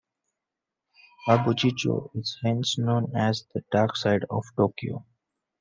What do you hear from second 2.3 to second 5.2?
hence known as "The Dark Side of Tokyo".